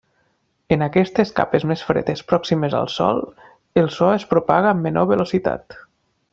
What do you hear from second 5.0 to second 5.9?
velocitat.